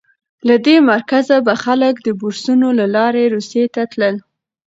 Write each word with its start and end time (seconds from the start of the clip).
له 0.47 0.55
دې 0.65 0.77
مرکزه 0.91 1.35
به 1.45 1.53
خلک 1.63 1.93
د 2.03 2.07
بورسونو 2.19 2.67
له 2.79 2.85
لارې 2.95 3.31
روسیې 3.35 3.65
ته 3.75 3.81
تلل. 3.91 4.15